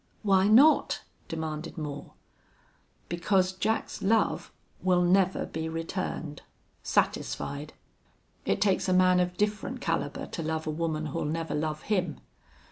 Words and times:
"Why 0.23 0.47
not?" 0.47 1.03
demanded 1.27 1.77
Moore. 1.77 2.13
"Because 3.07 3.51
Jack's 3.51 4.01
love 4.01 4.51
will 4.81 5.03
never 5.03 5.45
be 5.45 5.69
returned 5.69 6.41
satisfied. 6.81 7.73
It 8.43 8.61
takes 8.61 8.89
a 8.89 8.93
man 8.93 9.19
of 9.19 9.37
different 9.37 9.79
caliber 9.79 10.25
to 10.25 10.41
love 10.41 10.65
a 10.65 10.71
woman 10.71 11.05
who'll 11.05 11.25
never 11.25 11.53
love 11.53 11.83
him. 11.83 12.19